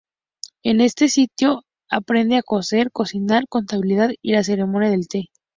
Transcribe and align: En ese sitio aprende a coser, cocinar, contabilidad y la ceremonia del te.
En 0.63 0.81
ese 0.81 1.09
sitio 1.09 1.61
aprende 1.91 2.35
a 2.35 2.41
coser, 2.41 2.91
cocinar, 2.91 3.47
contabilidad 3.47 4.09
y 4.23 4.31
la 4.31 4.43
ceremonia 4.43 4.89
del 4.89 5.07
te. 5.07 5.29